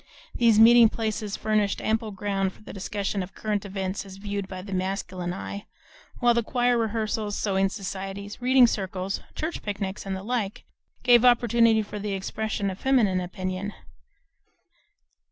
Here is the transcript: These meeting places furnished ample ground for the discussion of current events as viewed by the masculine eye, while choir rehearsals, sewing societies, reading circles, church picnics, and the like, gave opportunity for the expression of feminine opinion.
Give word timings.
These 0.33 0.57
meeting 0.57 0.89
places 0.89 1.37
furnished 1.37 1.79
ample 1.79 2.09
ground 2.09 2.53
for 2.53 2.63
the 2.63 2.73
discussion 2.73 3.21
of 3.21 3.35
current 3.35 3.65
events 3.65 4.03
as 4.03 4.17
viewed 4.17 4.47
by 4.47 4.63
the 4.63 4.73
masculine 4.73 5.31
eye, 5.31 5.67
while 6.17 6.33
choir 6.41 6.75
rehearsals, 6.75 7.37
sewing 7.37 7.69
societies, 7.69 8.41
reading 8.41 8.65
circles, 8.65 9.19
church 9.35 9.61
picnics, 9.61 10.03
and 10.03 10.15
the 10.15 10.23
like, 10.23 10.63
gave 11.03 11.23
opportunity 11.23 11.83
for 11.83 11.99
the 11.99 12.13
expression 12.13 12.71
of 12.71 12.79
feminine 12.79 13.21
opinion. 13.21 13.75